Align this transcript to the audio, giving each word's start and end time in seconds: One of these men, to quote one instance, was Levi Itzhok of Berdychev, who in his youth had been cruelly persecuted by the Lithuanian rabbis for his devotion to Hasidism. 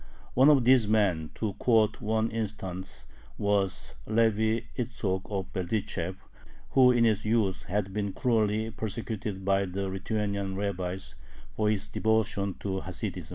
One 0.33 0.49
of 0.49 0.63
these 0.63 0.87
men, 0.87 1.29
to 1.35 1.53
quote 1.59 2.01
one 2.01 2.31
instance, 2.31 3.05
was 3.37 3.93
Levi 4.07 4.61
Itzhok 4.75 5.21
of 5.29 5.53
Berdychev, 5.53 6.15
who 6.71 6.91
in 6.91 7.03
his 7.03 7.23
youth 7.23 7.65
had 7.65 7.93
been 7.93 8.11
cruelly 8.11 8.71
persecuted 8.71 9.45
by 9.45 9.65
the 9.65 9.89
Lithuanian 9.89 10.55
rabbis 10.55 11.13
for 11.51 11.69
his 11.69 11.87
devotion 11.87 12.55
to 12.61 12.79
Hasidism. 12.81 13.29